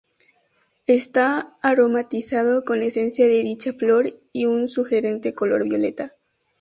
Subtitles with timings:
[0.87, 6.11] Está aromatizado con esencia de dicha flor y un sugerente color violeta.